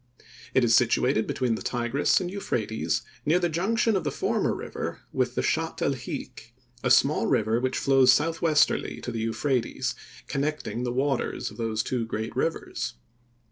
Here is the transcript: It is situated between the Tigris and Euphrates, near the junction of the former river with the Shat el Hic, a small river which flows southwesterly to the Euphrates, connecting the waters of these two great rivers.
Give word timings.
It 0.55 0.63
is 0.63 0.73
situated 0.73 1.27
between 1.27 1.53
the 1.53 1.61
Tigris 1.61 2.19
and 2.19 2.31
Euphrates, 2.31 3.03
near 3.23 3.37
the 3.37 3.49
junction 3.49 3.95
of 3.95 4.03
the 4.03 4.09
former 4.09 4.51
river 4.55 5.01
with 5.13 5.35
the 5.35 5.43
Shat 5.43 5.79
el 5.79 5.93
Hic, 5.93 6.55
a 6.83 6.89
small 6.89 7.27
river 7.27 7.59
which 7.59 7.77
flows 7.77 8.11
southwesterly 8.11 8.99
to 9.01 9.11
the 9.11 9.19
Euphrates, 9.19 9.93
connecting 10.25 10.81
the 10.81 10.91
waters 10.91 11.51
of 11.51 11.57
these 11.57 11.83
two 11.83 12.07
great 12.07 12.35
rivers. 12.35 12.95